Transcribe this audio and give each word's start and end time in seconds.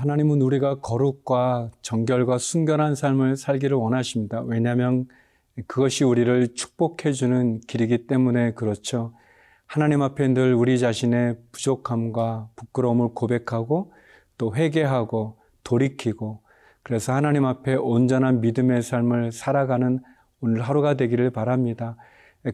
하나님은 0.00 0.40
우리가 0.40 0.80
거룩과 0.80 1.72
정결과 1.82 2.38
순결한 2.38 2.94
삶을 2.94 3.36
살기를 3.36 3.76
원하십니다. 3.76 4.40
왜냐하면 4.40 5.06
그것이 5.66 6.04
우리를 6.04 6.54
축복해주는 6.54 7.60
길이기 7.68 8.06
때문에 8.06 8.54
그렇죠. 8.54 9.12
하나님 9.66 10.00
앞에 10.00 10.28
늘 10.28 10.54
우리 10.54 10.78
자신의 10.78 11.36
부족함과 11.52 12.48
부끄러움을 12.56 13.08
고백하고 13.14 13.92
또 14.38 14.56
회개하고 14.56 15.36
돌이키고 15.64 16.40
그래서 16.82 17.12
하나님 17.12 17.44
앞에 17.44 17.74
온전한 17.74 18.40
믿음의 18.40 18.80
삶을 18.80 19.32
살아가는 19.32 20.00
오늘 20.40 20.62
하루가 20.62 20.94
되기를 20.94 21.30
바랍니다. 21.30 21.98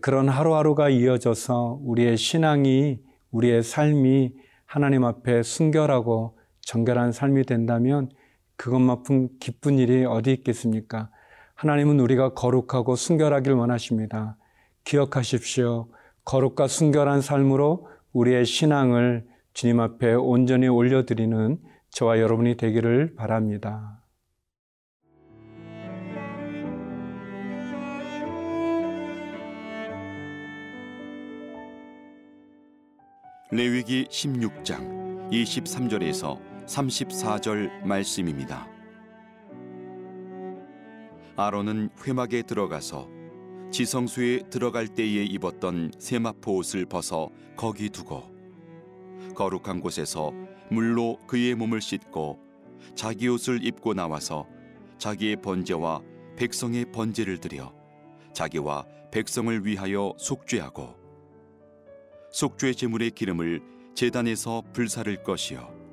그런 0.00 0.28
하루하루가 0.28 0.88
이어져서 0.88 1.78
우리의 1.84 2.16
신앙이 2.16 2.98
우리의 3.30 3.62
삶이 3.62 4.32
하나님 4.64 5.04
앞에 5.04 5.44
순결하고 5.44 6.35
정결한 6.66 7.12
삶이 7.12 7.44
된다면 7.44 8.10
그것만큼 8.56 9.28
기쁜 9.38 9.78
일이 9.78 10.04
어디 10.04 10.32
있겠습니까? 10.32 11.10
하나님은 11.54 12.00
우리가 12.00 12.34
거룩하고 12.34 12.96
순결하길 12.96 13.52
원하십니다. 13.52 14.36
기억하십시오. 14.84 15.88
거룩과 16.24 16.66
순결한 16.66 17.20
삶으로 17.20 17.88
우리의 18.12 18.44
신앙을 18.44 19.26
주님 19.52 19.78
앞에 19.80 20.14
온전히 20.14 20.66
올려드리는 20.66 21.58
저와 21.90 22.18
여러분이 22.18 22.56
되기를 22.56 23.14
바랍니다. 23.14 24.02
레위기 33.52 34.06
16장 34.06 35.30
23절에서 35.30 36.55
34절 36.66 37.82
말씀입니다. 37.84 38.68
아론은 41.36 41.90
회막에 42.04 42.42
들어가서 42.42 43.08
지성소에 43.70 44.44
들어갈 44.50 44.88
때에 44.88 45.24
입었던 45.24 45.92
세마포 45.98 46.56
옷을 46.56 46.86
벗어 46.86 47.28
거기 47.56 47.90
두고 47.90 48.34
거룩한 49.34 49.80
곳에서 49.80 50.32
물로 50.70 51.18
그의 51.26 51.54
몸을 51.54 51.80
씻고 51.80 52.40
자기 52.94 53.28
옷을 53.28 53.64
입고 53.64 53.94
나와서 53.94 54.46
자기의 54.98 55.36
번제와 55.42 56.00
백성의 56.36 56.90
번제를 56.92 57.38
드려 57.38 57.72
자기와 58.32 58.86
백성을 59.10 59.64
위하여 59.66 60.14
속죄하고 60.16 60.94
속죄 62.30 62.72
제물의 62.72 63.10
기름을 63.10 63.62
제단에서 63.94 64.62
불사를 64.72 65.22
것이요 65.22 65.85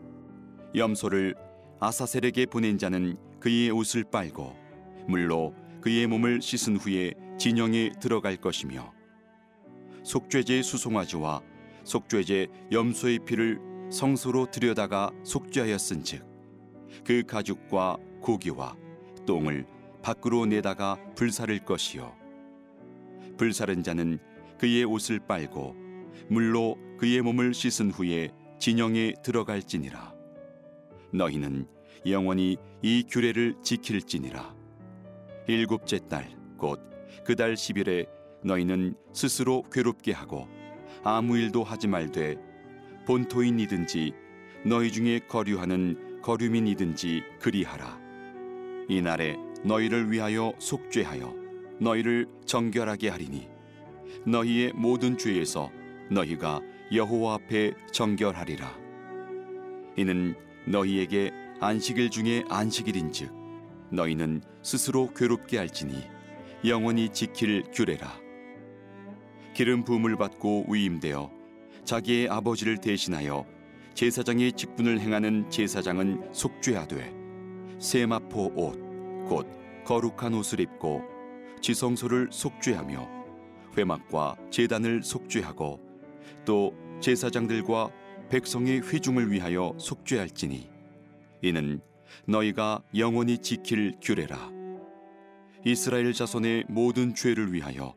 염소를 0.75 1.35
아사셀에게 1.79 2.47
보낸 2.47 2.77
자는 2.77 3.17
그의 3.39 3.69
옷을 3.69 4.03
빨고 4.03 4.55
물로 5.07 5.53
그의 5.81 6.07
몸을 6.07 6.41
씻은 6.41 6.78
후에 6.78 7.13
진영에 7.38 7.91
들어갈 8.00 8.38
것이며 8.38 8.94
속죄제 10.03 10.62
수송아지와 10.62 11.41
속죄제 11.83 12.47
염소의 12.72 13.19
피를 13.25 13.59
성소로 13.91 14.50
들여다가 14.50 15.12
속죄하였은즉 15.23 16.25
그 17.06 17.23
가죽과 17.23 17.97
고기와 18.22 18.75
똥을 19.25 19.66
밖으로 20.01 20.45
내다가 20.45 20.97
불사를 21.16 21.57
것이요. 21.59 22.16
불사른 23.38 23.83
자는 23.83 24.19
그의 24.57 24.83
옷을 24.83 25.19
빨고 25.19 25.75
물로 26.29 26.78
그의 26.97 27.22
몸을 27.22 27.53
씻은 27.53 27.91
후에 27.91 28.31
진영에 28.59 29.13
들어갈지니라 29.23 30.12
너희는 31.13 31.68
영원히 32.06 32.57
이 32.81 33.03
규례를 33.07 33.56
지킬지니라. 33.62 34.53
일곱째 35.47 36.00
달 36.07 36.44
곧 36.57 36.79
그달 37.25 37.56
10일에 37.56 38.07
너희는 38.44 38.96
스스로 39.12 39.63
괴롭게 39.63 40.13
하고 40.13 40.47
아무 41.03 41.38
일도 41.38 41.62
하지 41.63 41.88
말되 41.90 42.38
본토인이든지 43.06 44.13
너희 44.66 44.90
중에 44.90 45.19
거류하는 45.28 46.22
거류민이든지 46.22 47.24
그리하라. 47.41 48.00
이 48.88 49.01
날에 49.01 49.35
너희를 49.66 50.09
위하여 50.09 50.53
속죄하여 50.57 51.35
너희를 51.81 52.28
정결하게 52.45 53.09
하리니 53.09 53.50
너희의 54.25 54.72
모든 54.74 55.18
죄에서 55.18 55.69
너희가 56.09 56.62
여호와 56.94 57.34
앞에 57.35 57.74
정결하리라. 57.91 58.74
이는 59.97 60.35
너희에게 60.68 61.31
안식일 61.59 62.09
중에 62.09 62.44
안식일인즉 62.50 63.31
너희는 63.91 64.41
스스로 64.62 65.13
괴롭게 65.13 65.57
할지니 65.57 66.03
영원히 66.66 67.09
지킬 67.09 67.63
규례라. 67.72 68.19
기름 69.53 69.84
부음을 69.84 70.16
받고 70.16 70.66
위임되어 70.69 71.31
자기의 71.84 72.29
아버지를 72.29 72.78
대신하여 72.78 73.46
제사장의 73.94 74.53
직분을 74.53 75.00
행하는 75.00 75.50
제사장은 75.50 76.34
속죄하되 76.34 77.13
세마포 77.80 78.53
옷 78.56 78.94
곧 79.28 79.47
거룩한 79.85 80.34
옷을 80.34 80.59
입고 80.59 81.01
지성소를 81.62 82.30
속죄하며 82.31 83.09
회막과 83.78 84.35
제단을 84.50 85.03
속죄하고 85.03 85.80
또 86.45 86.74
제사장들과 87.00 87.90
백성의 88.33 88.81
회중을 88.91 89.31
위하여 89.31 89.75
속죄할지니 89.77 90.67
이는 91.44 91.79
너희가 92.27 92.81
영원히 92.97 93.38
지킬 93.38 93.94
규례라. 94.01 94.49
이스라엘 95.63 96.13
자손의 96.13 96.63
모든 96.67 97.13
죄를 97.13 97.53
위하여 97.53 97.94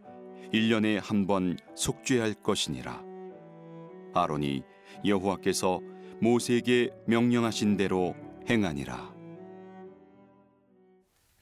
1년에 0.53 1.01
한 1.03 1.27
번 1.27 1.57
속죄할 1.75 2.35
것이니라. 2.43 3.03
아론이 4.13 4.63
여호와께서 5.07 5.81
모세에게 6.21 6.91
명령하신 7.07 7.79
대로 7.79 8.15
행하니라. 8.47 9.15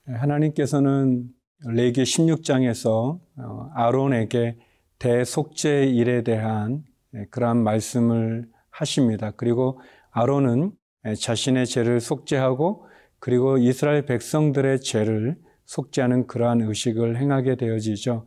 하나님께서는 0.07 1.31
레기 1.67 2.05
16장에서 2.05 3.19
어, 3.39 3.71
아론에게 3.75 4.57
대속죄 5.01 5.87
일에 5.87 6.23
대한 6.23 6.85
그러한 7.31 7.65
말씀을 7.65 8.54
하십니다. 8.75 9.31
그리고 9.37 9.81
아론은 10.11 10.73
자신의 11.19 11.67
죄를 11.67 12.01
속죄하고 12.01 12.87
그리고 13.19 13.57
이스라엘 13.59 14.05
백성들의 14.05 14.81
죄를 14.81 15.37
속죄하는 15.65 16.27
그러한 16.27 16.61
의식을 16.63 17.17
행하게 17.19 17.57
되어지죠. 17.57 18.27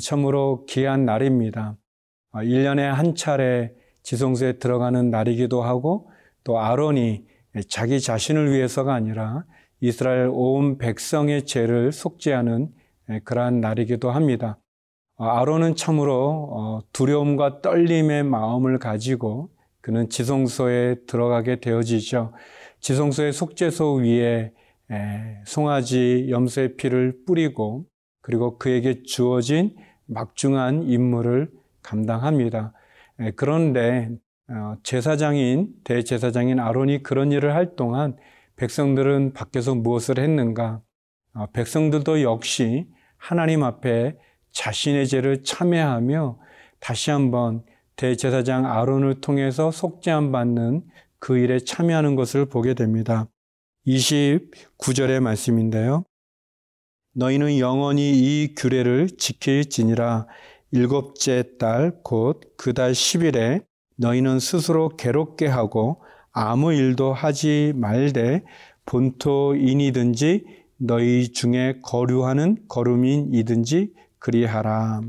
참으로 0.00 0.64
귀한 0.68 1.04
날입니다. 1.04 1.76
1년에 2.32 2.90
아, 2.90 2.94
한 2.94 3.14
차례 3.14 3.74
지성소에 4.02 4.54
들어가는 4.54 5.10
날이기도 5.10 5.62
하고 5.62 6.10
또 6.44 6.58
아론이 6.58 7.26
자기 7.68 8.00
자신을 8.00 8.50
위해서가 8.50 8.94
아니라 8.94 9.44
이스라엘 9.80 10.30
온 10.32 10.78
백성의 10.78 11.44
죄를 11.44 11.92
속죄하는 11.92 12.72
그러한 13.24 13.60
날이기도 13.60 14.10
합니다. 14.10 14.58
어, 15.16 15.26
아론은 15.26 15.76
참으로 15.76 16.48
어, 16.52 16.80
두려움과 16.92 17.60
떨림의 17.60 18.24
마음을 18.24 18.78
가지고 18.78 19.50
그는 19.82 20.08
지성소에 20.08 21.04
들어가게 21.06 21.60
되어지죠. 21.60 22.32
지성소의 22.80 23.32
속죄소 23.32 23.96
위에 23.96 24.52
송아지 25.46 26.28
염소의 26.30 26.76
피를 26.76 27.14
뿌리고 27.26 27.84
그리고 28.22 28.58
그에게 28.58 29.02
주어진 29.02 29.76
막중한 30.06 30.84
임무를 30.84 31.50
감당합니다. 31.82 32.72
그런데 33.36 34.10
어, 34.48 34.76
제사장인 34.82 35.68
대제사장인 35.84 36.58
아론이 36.58 37.02
그런 37.02 37.32
일을 37.32 37.54
할 37.54 37.74
동안 37.74 38.16
백성들은 38.56 39.32
밖에서 39.32 39.74
무엇을 39.74 40.18
했는가? 40.18 40.82
어, 41.34 41.46
백성들도 41.52 42.22
역시 42.22 42.86
하나님 43.16 43.62
앞에 43.62 44.18
자신의 44.50 45.06
죄를 45.06 45.42
참회하며 45.42 46.38
다시 46.80 47.10
한번 47.10 47.64
대제사장 48.02 48.66
아론을 48.66 49.20
통해서 49.20 49.70
속죄함 49.70 50.32
받는 50.32 50.82
그 51.20 51.38
일에 51.38 51.60
참여하는 51.60 52.16
것을 52.16 52.46
보게 52.46 52.74
됩니다. 52.74 53.28
29절의 53.86 55.20
말씀인데요. 55.20 56.02
너희는 57.14 57.60
영원히 57.60 58.10
이 58.10 58.54
규례를 58.56 59.10
지킬지니라 59.16 60.26
일곱째 60.72 61.44
달 61.58 62.02
곧 62.02 62.40
그 62.56 62.72
달 62.72 62.90
10일에 62.90 63.64
너희는 63.98 64.40
스스로 64.40 64.88
괴롭게 64.96 65.46
하고 65.46 66.02
아무 66.32 66.72
일도 66.72 67.12
하지 67.12 67.72
말되 67.76 68.42
본토인이든지 68.84 70.44
너희 70.78 71.30
중에 71.30 71.78
거류하는 71.84 72.64
거류민이든지 72.66 73.92
그리하라. 74.18 75.02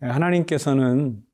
하나님께서는 0.00 1.27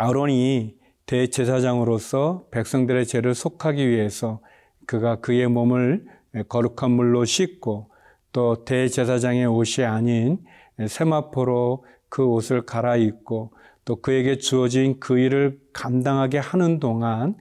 아론이 0.00 0.76
대제사장으로서 1.06 2.44
백성들의 2.52 3.04
죄를 3.04 3.34
속하기 3.34 3.88
위해서 3.88 4.40
그가 4.86 5.16
그의 5.16 5.48
몸을 5.48 6.06
거룩한 6.48 6.92
물로 6.92 7.24
씻고 7.24 7.90
또 8.32 8.64
대제사장의 8.64 9.46
옷이 9.46 9.84
아닌 9.84 10.38
세마포로 10.86 11.84
그 12.08 12.24
옷을 12.24 12.64
갈아입고 12.64 13.52
또 13.84 13.96
그에게 13.96 14.38
주어진 14.38 15.00
그 15.00 15.18
일을 15.18 15.58
감당하게 15.72 16.38
하는 16.38 16.78
동안 16.78 17.34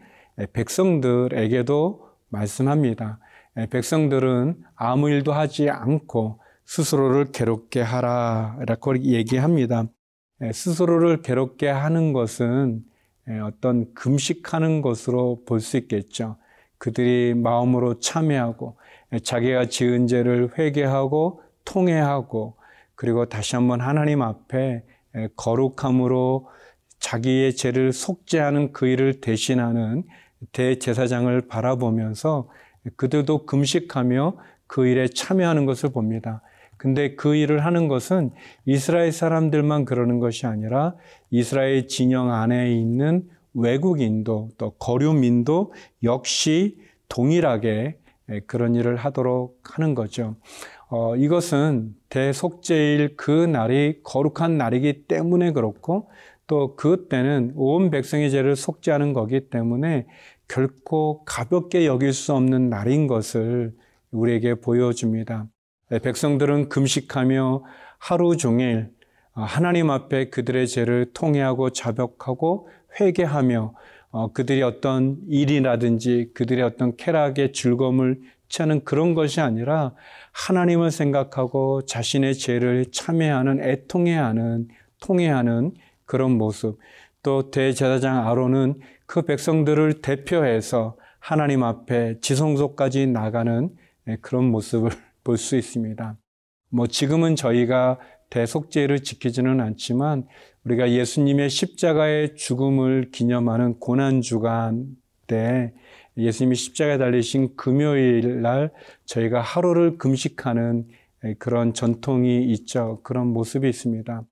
백성들에게도 0.54 2.08
말씀합니다. 2.30 3.20
백성들은 3.70 4.64
아무 4.76 5.12
일도 5.12 5.32
하지 5.32 5.70
않고 5.70 6.42
스스로를 6.66 7.32
괴롭게 7.32 7.82
하라 7.82 8.58
라고 8.66 8.98
얘기합니다. 8.98 9.86
스스로를 10.54 11.22
괴롭게 11.22 11.68
하는 11.68 12.14
것은 12.14 12.84
어떤 13.44 13.94
금식하는 13.94 14.82
것으로 14.82 15.44
볼 15.46 15.60
수 15.60 15.78
있겠죠. 15.78 16.38
그들이 16.78 17.34
마음으로 17.34 18.00
참여하고 18.00 18.78
자기가 19.24 19.66
지은 19.66 20.08
죄를 20.08 20.58
회개하고 20.58 21.42
통회하고 21.66 22.56
그리고 22.96 23.26
다시 23.26 23.56
한번 23.56 23.82
하나님 23.82 24.22
앞에 24.22 24.84
거룩함으로 25.36 26.48
자기의 27.00 27.56
죄를 27.56 27.94
속죄하는 27.94 28.74
그 28.74 28.88
일을 28.88 29.22
대신하는 29.22 30.04
대제사장을 30.52 31.48
바라보면서 31.48 32.50
그들도 32.96 33.46
금식하며 33.46 34.38
그 34.68 34.86
일에 34.86 35.08
참여하는 35.08 35.66
것을 35.66 35.90
봅니다. 35.90 36.42
근데 36.78 37.16
그 37.16 37.36
일을 37.36 37.66
하는 37.66 37.88
것은 37.88 38.32
이스라엘 38.66 39.12
사람들만 39.12 39.86
그러는 39.86 40.20
것이 40.20 40.46
아니라 40.46 40.96
이스라엘 41.30 41.88
진영 41.88 42.32
안에 42.32 42.72
있는 42.74 43.28
외국인도 43.54 44.50
또 44.58 44.72
거류민도 44.72 45.74
역시 46.04 46.78
동일하게 47.10 47.98
그런 48.46 48.76
일을 48.76 48.98
하도록 48.98 49.60
하는 49.64 49.96
거죠. 49.96 50.36
어, 50.90 51.16
이것은 51.16 51.96
대속제일 52.10 53.16
그 53.18 53.32
날이 53.32 54.02
거룩한 54.04 54.58
날이기 54.58 55.06
때문에 55.08 55.52
그렇고 55.52 56.10
또 56.46 56.76
그때는 56.76 57.54
온 57.56 57.90
백성의 57.90 58.32
죄를 58.32 58.56
속죄하는 58.56 59.14
거기 59.14 59.50
때문에 59.50 60.08
결코 60.48 61.24
가볍게 61.26 61.86
여길 61.86 62.14
수 62.14 62.34
없는 62.34 62.70
날인 62.70 63.08
것을 63.08 63.74
우리에게 64.12 64.56
보여줍니다. 64.56 65.48
백성들은 65.90 66.70
금식하며 66.70 67.64
하루 67.98 68.38
종일 68.38 68.92
하나님 69.34 69.90
앞에 69.90 70.30
그들의 70.30 70.68
죄를 70.68 71.12
통회하고 71.14 71.70
자백하고 71.70 72.70
회개하며 73.00 73.74
어, 74.10 74.32
그들이 74.32 74.64
어떤 74.64 75.18
일이라든지 75.28 76.32
그들의 76.34 76.64
어떤 76.64 76.96
쾌락의 76.96 77.54
즐거움을 77.54 78.20
취하는 78.50 78.84
그런 78.84 79.14
것이 79.14 79.42
아니라 79.42 79.94
하나님을 80.32 80.92
생각하고 80.92 81.86
자신의 81.86 82.36
죄를 82.36 82.86
참회하는 82.92 83.62
애통해하는 83.62 84.70
통해하는 85.02 85.74
그런 86.06 86.32
모습. 86.38 86.80
또 87.22 87.52
대제사장 87.52 88.28
아론은 88.28 88.80
그 89.06 89.24
백성들을 89.24 90.02
대표해서 90.02 90.98
하나님 91.20 91.64
앞에 91.64 92.20
지성소까지 92.22 93.08
나가는 93.08 93.70
그런 94.22 94.46
모습을 94.46 94.92
볼 95.28 95.38
수 95.38 95.58
있습니다. 95.58 96.18
뭐 96.70 96.88
지금은 96.88 97.36
저희가 97.36 98.00
대속죄를 98.30 99.04
지키지는 99.04 99.60
않지만 99.60 100.26
우리가 100.64 100.92
예수님의 100.92 101.50
십자가의 101.50 102.36
죽음을 102.36 103.12
기념하는 103.12 103.80
고난 103.80 104.22
주간 104.22 104.86
때 105.28 105.74
예수님이 106.18 106.56
십자가에 106.56 106.98
달리신 106.98 107.58
금요일 107.58 108.42
날 108.42 108.72
저희가 109.06 109.42
하루를 109.42 109.98
금식하는 109.98 110.88
그런 111.40 111.74
전통이 111.74 112.46
있죠. 112.54 113.02
그런 113.04 113.28
모습이 113.28 113.68
있습니다. 113.68 114.24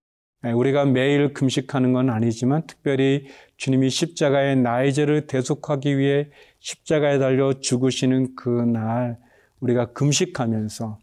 우리가 0.56 0.86
매일 0.86 1.34
금식하는 1.34 1.92
건 1.92 2.10
아니지만 2.10 2.68
특별히 2.68 3.28
주님이 3.58 3.90
십자가의 3.90 4.56
나의 4.56 4.94
죄를 4.94 5.28
대속하기 5.28 5.98
위해 5.98 6.30
십자가에 6.60 7.20
달려 7.20 7.60
죽으시는 7.60 8.36
그 8.36 8.50
날 8.50 9.18
우리가 9.66 9.94
금식하면서 9.94 11.00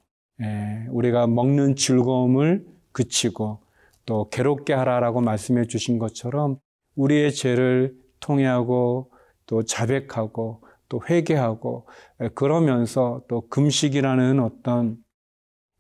우리가 0.90 1.26
먹는 1.26 1.74
즐거움을 1.76 2.64
그치고 2.92 3.60
또 4.06 4.28
괴롭게 4.30 4.72
하라라고 4.72 5.20
말씀해 5.20 5.66
주신 5.66 5.98
것처럼 5.98 6.58
우리의 6.94 7.32
죄를 7.32 7.96
통해하고 8.20 9.10
또 9.46 9.64
자백하고 9.64 10.62
또 10.88 11.00
회개하고 11.08 11.88
그러면서 12.34 13.22
또 13.28 13.48
금식이라는 13.48 14.40
어떤 14.40 14.98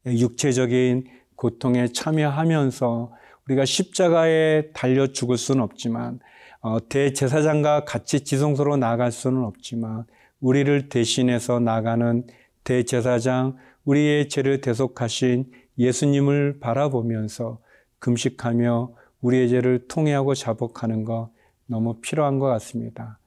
육체적인 0.06 1.06
고통에 1.36 1.88
참여하면서 1.88 3.12
우리가 3.46 3.64
십자가에 3.64 4.72
달려 4.72 5.08
죽을 5.08 5.36
수는 5.36 5.62
없지만 5.62 6.20
어, 6.60 6.78
대제사장과 6.88 7.84
같이 7.84 8.20
지성소로 8.20 8.76
나갈 8.76 9.10
수는 9.10 9.44
없지만 9.44 10.04
우리를 10.40 10.88
대신해서 10.88 11.58
나가는 11.58 12.24
대제사장 12.64 13.56
우리의 13.84 14.28
죄를 14.28 14.60
대속하신 14.60 15.50
예수님을 15.78 16.60
바라보면서 16.60 17.60
금식하며 17.98 18.94
우리의 19.20 19.48
죄를 19.48 19.86
통회하고 19.88 20.34
자복하는 20.34 21.04
것 21.04 21.30
너무 21.66 22.00
필요한 22.00 22.38
것 22.38 22.46
같습니다. 22.46 23.18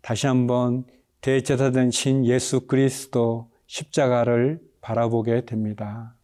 다시 0.00 0.26
한번 0.26 0.84
대제사장신 1.20 2.24
예수 2.24 2.66
그리스도 2.66 3.50
십자가를 3.66 4.60
바라보게 4.80 5.44
됩니다. 5.44 6.14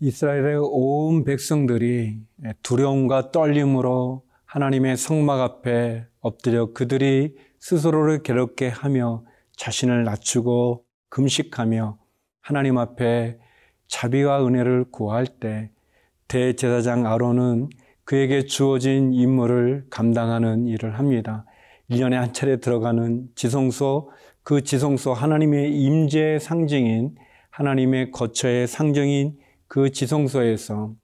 이스라엘의 0.00 0.58
온 0.60 1.24
백성들이 1.24 2.20
두려움과 2.62 3.32
떨림으로 3.32 4.22
하나님의 4.44 4.96
성막 4.96 5.40
앞에 5.40 6.06
엎드려 6.20 6.72
그들이 6.72 7.34
스스로를 7.58 8.22
괴롭게 8.22 8.68
하며 8.68 9.24
자신을 9.56 10.04
낮추고 10.04 10.84
금식하며 11.08 11.98
하나님 12.40 12.78
앞에 12.78 13.38
자비와 13.88 14.46
은혜를 14.46 14.84
구할 14.92 15.26
때 15.26 15.70
대제사장 16.28 17.06
아론은 17.06 17.68
그에게 18.04 18.44
주어진 18.44 19.12
임무를 19.12 19.86
감당하는 19.90 20.68
일을 20.68 20.98
합니다. 20.98 21.44
1년에 21.90 22.12
한 22.12 22.32
차례 22.32 22.58
들어가는 22.58 23.28
지성소, 23.34 24.10
그 24.44 24.62
지성소 24.62 25.12
하나님의 25.12 25.74
임재의 25.74 26.38
상징인 26.38 27.16
하나님의 27.50 28.12
거처의 28.12 28.68
상징인 28.68 29.36
그 29.68 29.90
지성소에서 29.92 30.94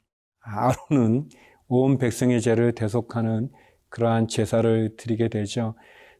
아론은 0.40 1.28
온 1.68 1.98
백성의 1.98 2.40
죄를 2.40 2.72
대속하는 2.72 3.50
그러한 3.88 4.26
제사를 4.28 4.96
드리게 4.96 5.28
되죠. 5.28 5.76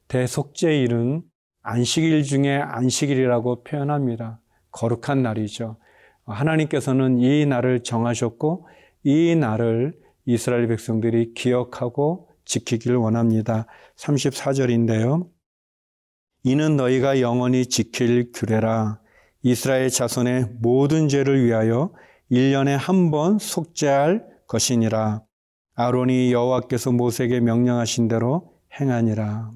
대속제일은 0.08 1.22
안식일 1.62 2.22
중에 2.22 2.56
안식일이라고 2.56 3.64
표현합니다. 3.64 4.40
거룩한 4.70 5.22
날이죠. 5.22 5.78
하나님께서는 6.26 7.18
이 7.18 7.46
날을 7.46 7.82
정하셨고 7.82 8.68
이 9.04 9.34
날을 9.34 9.98
이스라엘 10.26 10.68
백성들이 10.68 11.34
기억하고 11.34 12.28
지키기를 12.44 12.96
원합니다. 12.96 13.66
34절인데요. 13.96 15.28
이는 16.44 16.76
너희가 16.76 17.20
영원히 17.20 17.66
지킬 17.66 18.30
규례라. 18.32 19.00
이스라엘 19.42 19.90
자손의 19.90 20.48
모든 20.60 21.08
죄를 21.08 21.44
위하여 21.44 21.92
1년에 22.34 22.76
한 22.76 23.12
번 23.12 23.38
속죄할 23.38 24.26
것이니라. 24.48 25.22
아론이 25.76 26.32
여호와께서 26.32 26.90
모세에게 26.90 27.38
명령하신 27.38 28.08
대로 28.08 28.52
행하니라. 28.80 29.52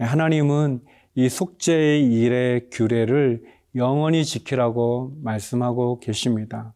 하나님은 0.00 0.82
이 1.14 1.28
속죄의 1.28 2.12
일의 2.12 2.70
규례를 2.70 3.44
영원히 3.76 4.24
지키라고 4.24 5.12
말씀하고 5.22 6.00
계십니다. 6.00 6.74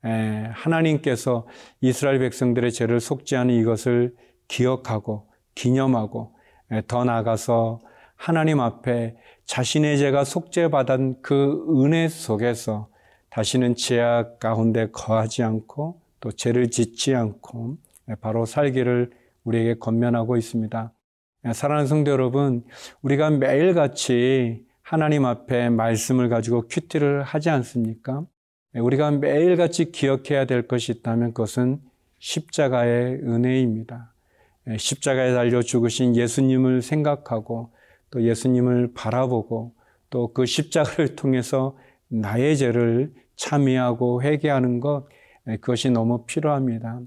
하나님께서 0.00 1.46
이스라엘 1.82 2.18
백성들의 2.18 2.72
죄를 2.72 3.00
속죄하는 3.00 3.54
이것을 3.54 4.14
기억하고 4.48 5.28
기념하고 5.54 6.34
더 6.88 7.04
나아가서 7.04 7.80
하나님 8.16 8.60
앞에 8.60 9.16
자신의 9.44 9.98
죄가 9.98 10.24
속죄받은 10.24 11.20
그 11.20 11.66
은혜 11.84 12.08
속에서 12.08 12.88
다시는 13.34 13.74
죄악 13.74 14.38
가운데 14.38 14.88
거하지 14.92 15.42
않고 15.42 16.00
또 16.20 16.30
죄를 16.30 16.70
짓지 16.70 17.16
않고 17.16 17.78
바로 18.20 18.46
살기를 18.46 19.10
우리에게 19.42 19.74
권면하고 19.74 20.36
있습니다. 20.36 20.92
사랑하는 21.52 21.88
성도 21.88 22.12
여러분, 22.12 22.62
우리가 23.02 23.30
매일같이 23.30 24.64
하나님 24.82 25.24
앞에 25.24 25.68
말씀을 25.68 26.28
가지고 26.28 26.68
큐티를 26.68 27.24
하지 27.24 27.50
않습니까? 27.50 28.24
우리가 28.72 29.10
매일같이 29.10 29.90
기억해야 29.90 30.44
될 30.44 30.68
것이 30.68 30.92
있다면 30.92 31.32
그것은 31.34 31.80
십자가의 32.20 33.14
은혜입니다. 33.16 34.14
십자가에 34.78 35.34
달려 35.34 35.60
죽으신 35.60 36.14
예수님을 36.14 36.82
생각하고 36.82 37.72
또 38.10 38.22
예수님을 38.22 38.92
바라보고 38.94 39.74
또 40.10 40.32
그 40.32 40.46
십자가를 40.46 41.16
통해서 41.16 41.76
나의 42.06 42.56
죄를 42.56 43.12
참여하고 43.36 44.22
회개하는 44.22 44.80
것 44.80 45.06
그것이 45.60 45.90
너무 45.90 46.24
필요합니다. 46.24 47.00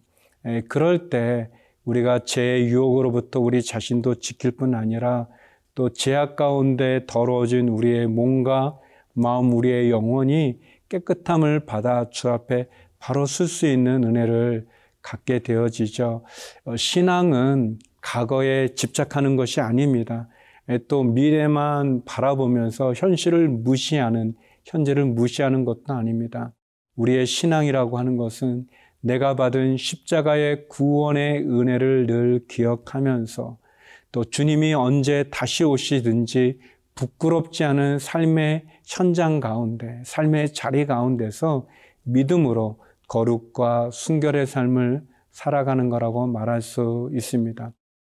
그럴 0.67 1.09
때 1.09 1.49
우리가 1.85 2.19
죄의 2.19 2.67
유혹으로부터 2.67 3.39
우리 3.39 3.61
자신도 3.61 4.15
지킬 4.15 4.51
뿐 4.51 4.75
아니라 4.75 5.27
또 5.73 5.89
죄악 5.89 6.35
가운데 6.35 7.05
더러워진 7.07 7.69
우리의 7.69 8.07
몸과 8.07 8.77
마음, 9.13 9.53
우리의 9.53 9.89
영혼이 9.89 10.59
깨끗함을 10.89 11.61
받아 11.61 12.09
주 12.09 12.29
앞에 12.29 12.67
바로 12.99 13.25
쓸 13.25 13.47
수 13.47 13.67
있는 13.67 14.03
은혜를 14.03 14.67
갖게 15.01 15.39
되어지죠. 15.39 16.23
어, 16.65 16.75
신앙은 16.75 17.79
과거에 18.01 18.69
집착하는 18.69 19.35
것이 19.35 19.61
아닙니다. 19.61 20.27
또 20.87 21.03
미래만 21.03 22.03
바라보면서 22.03 22.93
현실을 22.93 23.47
무시하는, 23.47 24.35
현재를 24.67 25.05
무시하는 25.05 25.65
것도 25.65 25.93
아닙니다. 25.93 26.53
우리의 26.95 27.25
신앙이라고 27.25 27.97
하는 27.97 28.17
것은 28.17 28.67
내가 28.99 29.35
받은 29.35 29.77
십자가의 29.77 30.67
구원의 30.67 31.43
은혜를 31.43 32.07
늘 32.07 32.45
기억하면서 32.47 33.57
또 34.11 34.23
주님이 34.23 34.73
언제 34.73 35.25
다시 35.31 35.63
오시든지 35.63 36.59
부끄럽지 36.95 37.63
않은 37.63 37.99
삶의 37.99 38.65
현장 38.85 39.39
가운데, 39.39 40.01
삶의 40.03 40.53
자리 40.53 40.85
가운데서 40.85 41.67
믿음으로 42.03 42.81
거룩과 43.07 43.91
순결의 43.91 44.47
삶을 44.47 45.03
살아가는 45.31 45.89
거라고 45.89 46.25
말할 46.27 46.61
수 46.61 47.09
있습니다. 47.13 47.71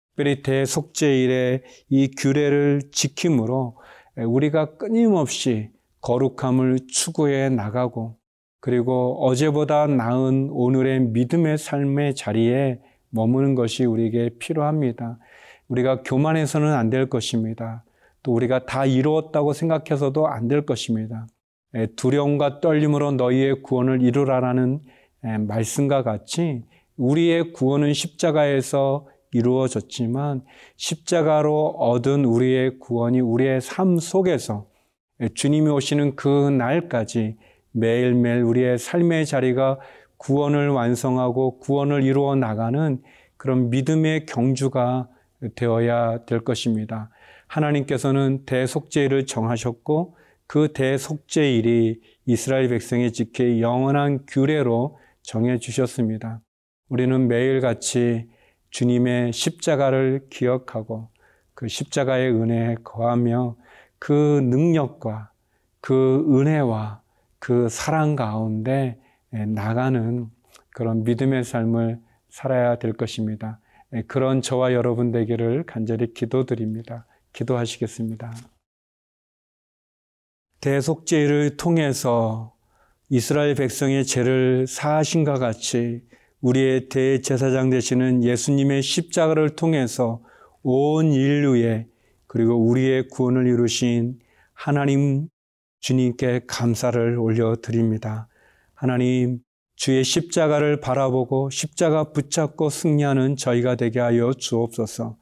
특별히 0.09 0.41
대속죄일의 0.41 1.63
이 1.89 2.11
규례를 2.17 2.81
지킴으로 2.91 3.77
우리가 4.15 4.77
끊임없이 4.77 5.71
거룩함을 6.01 6.79
추구해 6.87 7.49
나가고 7.49 8.17
그리고 8.61 9.25
어제보다 9.25 9.87
나은 9.87 10.49
오늘의 10.51 10.99
믿음의 11.01 11.57
삶의 11.57 12.15
자리에 12.15 12.79
머무는 13.09 13.55
것이 13.55 13.85
우리에게 13.85 14.31
필요합니다. 14.39 15.17
우리가 15.67 16.03
교만해서는 16.03 16.73
안 16.73 16.89
될 16.89 17.09
것입니다. 17.09 17.83
또 18.21 18.33
우리가 18.33 18.65
다 18.65 18.85
이루었다고 18.85 19.53
생각해서도 19.53 20.27
안 20.27 20.47
될 20.47 20.65
것입니다. 20.65 21.27
두려움과 21.95 22.59
떨림으로 22.59 23.11
너희의 23.13 23.61
구원을 23.61 24.01
이루라라는 24.01 24.81
말씀과 25.47 26.03
같이 26.03 26.63
우리의 26.97 27.53
구원은 27.53 27.93
십자가에서 27.93 29.07
이루어졌지만 29.31 30.43
십자가로 30.75 31.67
얻은 31.77 32.25
우리의 32.25 32.79
구원이 32.79 33.19
우리의 33.21 33.61
삶 33.61 33.99
속에서 33.99 34.68
주님이 35.27 35.69
오시는 35.69 36.15
그 36.15 36.49
날까지 36.49 37.35
매일매일 37.71 38.41
우리의 38.43 38.77
삶의 38.77 39.25
자리가 39.25 39.79
구원을 40.17 40.69
완성하고 40.69 41.59
구원을 41.59 42.03
이루어 42.03 42.35
나가는 42.35 43.01
그런 43.37 43.69
믿음의 43.69 44.25
경주가 44.25 45.07
되어야 45.55 46.25
될 46.25 46.41
것입니다. 46.41 47.09
하나님께서는 47.47 48.45
대속죄를 48.45 49.25
정하셨고 49.25 50.15
그 50.47 50.73
대속죄일이 50.73 52.01
이스라엘 52.25 52.69
백성이 52.69 53.11
지킬 53.11 53.61
영원한 53.61 54.25
규례로 54.27 54.97
정해 55.21 55.57
주셨습니다. 55.57 56.41
우리는 56.89 57.27
매일같이 57.27 58.27
주님의 58.71 59.31
십자가를 59.31 60.27
기억하고 60.29 61.09
그 61.53 61.67
십자가의 61.67 62.31
은혜에 62.31 62.75
거하며 62.83 63.55
그 63.99 64.39
능력과 64.43 65.31
그 65.81 66.25
은혜와 66.29 67.01
그 67.37 67.69
사랑 67.69 68.15
가운데 68.15 68.99
나가는 69.29 70.27
그런 70.71 71.03
믿음의 71.03 71.43
삶을 71.43 71.99
살아야 72.29 72.77
될 72.77 72.93
것입니다. 72.93 73.59
그런 74.07 74.41
저와 74.41 74.73
여러분 74.73 75.11
되기를 75.11 75.65
간절히 75.65 76.13
기도드립니다. 76.13 77.05
기도하시겠습니다. 77.33 78.31
대속죄를 80.61 81.57
통해서 81.57 82.55
이스라엘 83.09 83.55
백성의 83.55 84.05
죄를 84.05 84.67
사하신과 84.67 85.35
같이 85.35 86.03
우리의 86.41 86.89
대제사장 86.89 87.69
되시는 87.69 88.23
예수님의 88.23 88.81
십자가를 88.81 89.55
통해서 89.55 90.21
온 90.61 91.11
인류의 91.11 91.87
그리고 92.29 92.53
우리의 92.63 93.07
구원을 93.07 93.47
이루신 93.47 94.19
하나님 94.53 95.29
주님께 95.79 96.41
감사를 96.45 97.17
올려드립니다. 97.17 98.27
하나님, 98.75 99.39
주의 99.75 100.03
십자가를 100.03 100.79
바라보고 100.79 101.49
십자가 101.49 102.11
붙잡고 102.11 102.69
승리하는 102.69 103.35
저희가 103.35 103.75
되게 103.75 103.99
하여 103.99 104.31
주옵소서. 104.33 105.17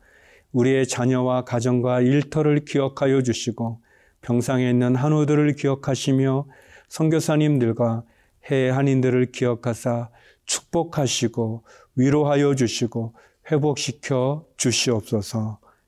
우리의 0.52 0.86
자녀와 0.86 1.46
가정과 1.46 2.02
일터를 2.02 2.66
기억하여 2.66 3.22
주시고 3.22 3.82
병상에 4.20 4.70
있는 4.70 4.96
한우들을 4.96 5.54
기억하시며 5.56 6.46
선교사님들과 6.90 8.04
해외 8.48 8.70
한인들을 8.70 9.32
기억하사 9.32 10.10
축복하시고 10.46 11.64
위로하여 11.96 12.56
주시고 12.56 13.14
회복시켜 13.50 14.46
주시옵소서. 14.58 15.60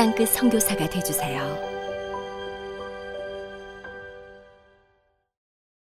땅끝 0.00 0.30
성교사가 0.30 0.88
되주세요 0.88 1.69